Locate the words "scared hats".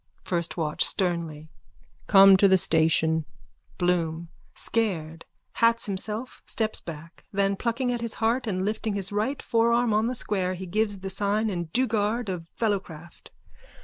4.55-5.85